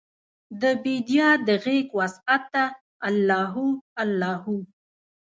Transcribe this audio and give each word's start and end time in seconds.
دبیدیا 0.61 1.29
د 1.47 1.49
غیږوسعته 1.63 2.63
الله 3.07 3.43
هو، 3.53 3.65
الله 4.01 4.33
هو 4.43 4.57